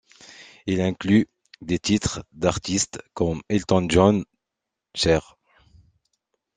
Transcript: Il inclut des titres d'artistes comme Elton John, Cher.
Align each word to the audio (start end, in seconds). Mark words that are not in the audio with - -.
Il 0.65 0.81
inclut 0.81 1.29
des 1.61 1.77
titres 1.77 2.25
d'artistes 2.31 3.03
comme 3.13 3.43
Elton 3.51 3.85
John, 3.87 4.25
Cher. 4.95 5.37